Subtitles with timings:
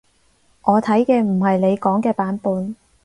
[0.63, 2.75] 我睇嘅唔係你講嘅版本